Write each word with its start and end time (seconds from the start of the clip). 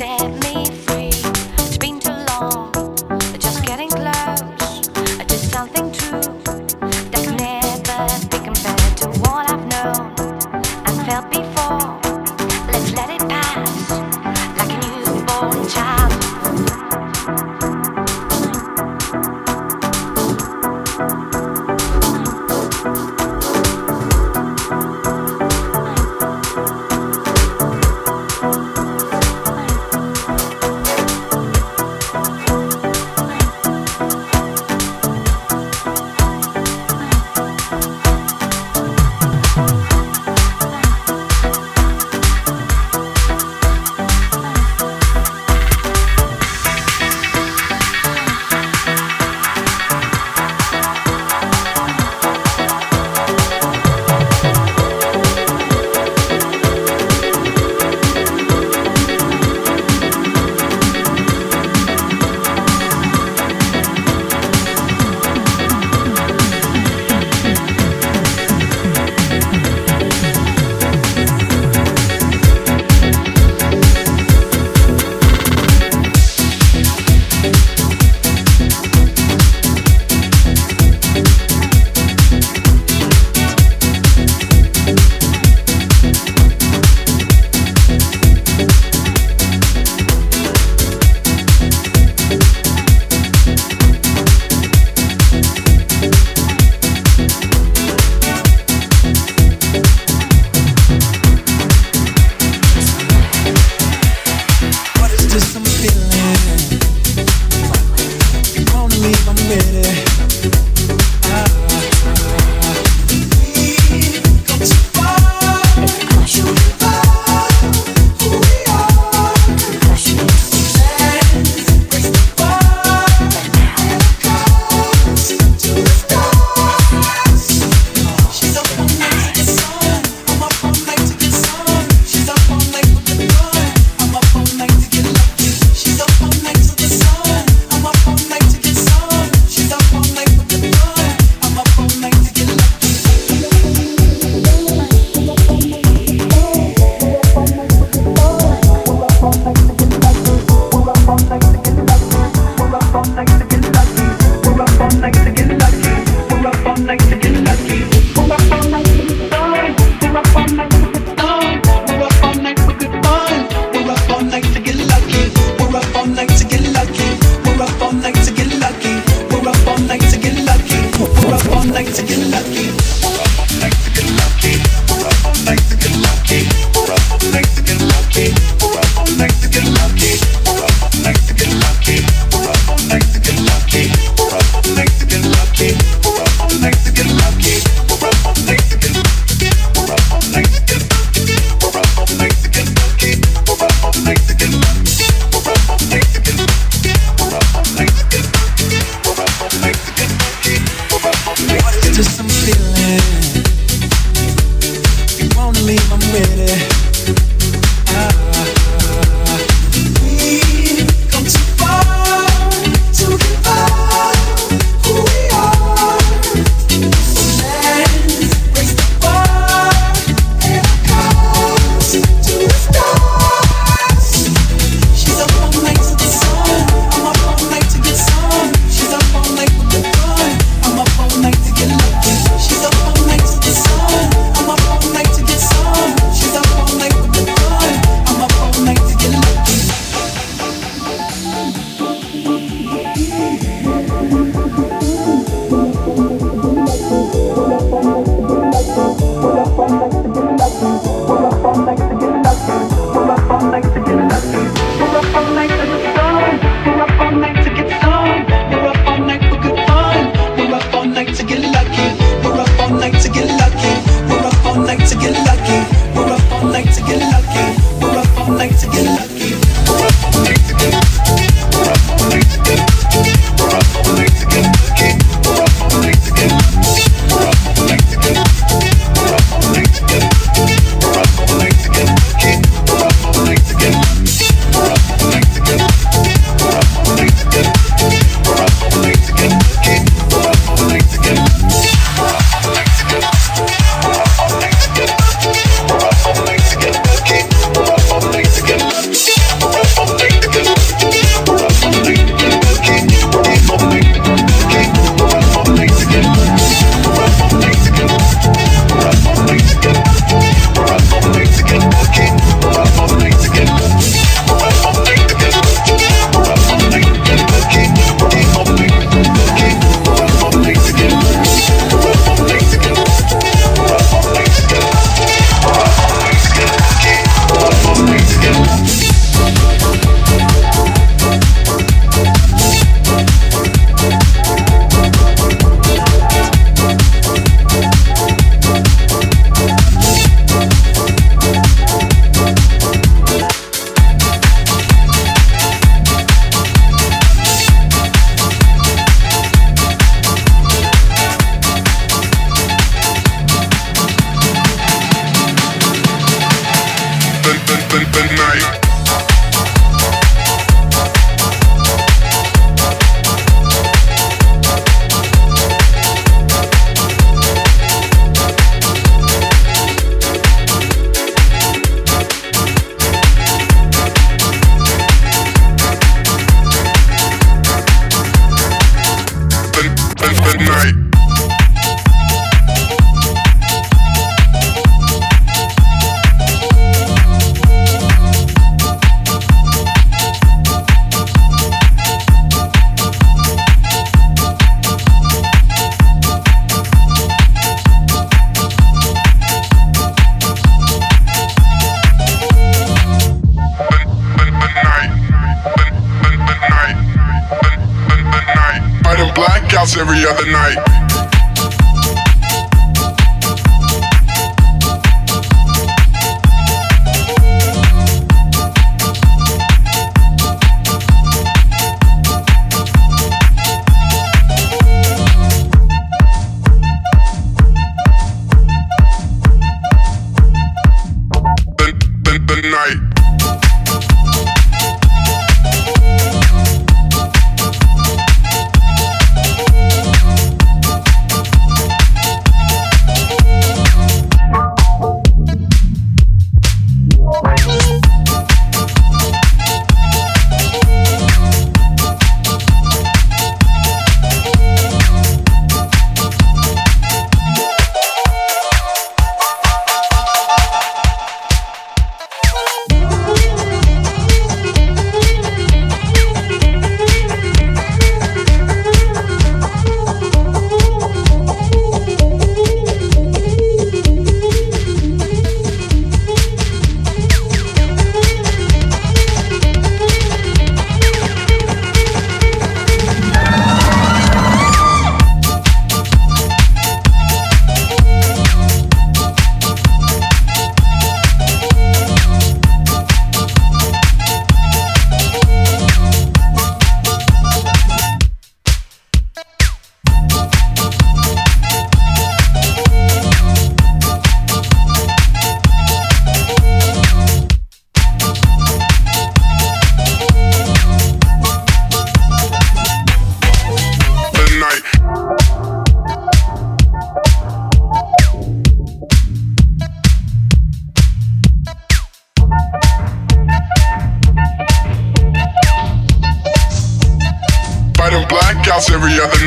just 0.00 0.29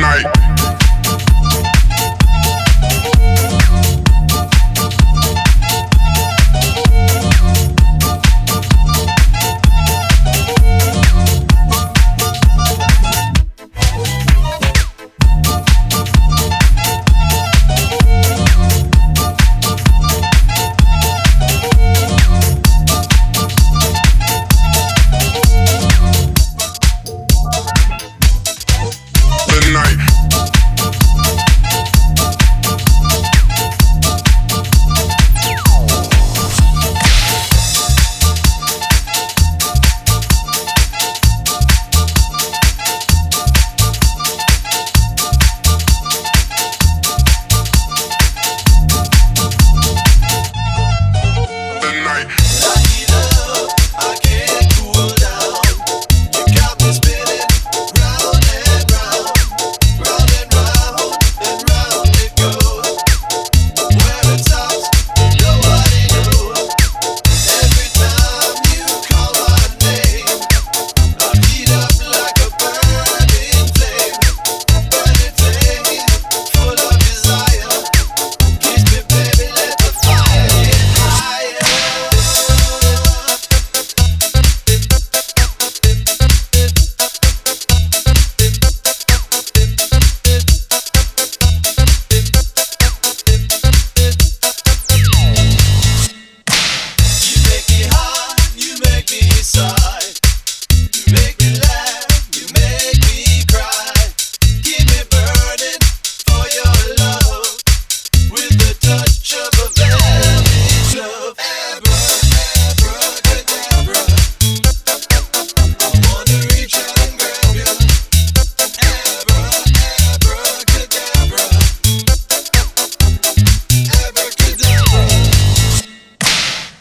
night. 0.02 0.53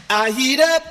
I 0.09 0.31
heat 0.31 0.59
up, 0.59 0.83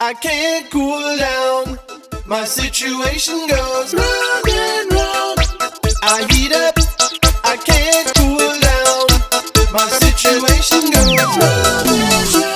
I 0.00 0.14
can't 0.14 0.70
cool 0.70 1.16
down. 1.16 1.78
My 2.26 2.44
situation 2.44 3.46
goes 3.48 3.94
round 3.94 4.48
and 4.48 4.92
round. 4.92 5.38
I 6.02 6.26
heat 6.30 6.52
up, 6.52 6.74
I 7.44 7.56
can't 7.56 8.14
cool 8.16 8.38
down. 8.38 9.72
My 9.72 9.88
situation 9.88 10.90
goes 10.90 11.36
round 11.38 11.86
and 11.88 12.34
round. 12.34 12.51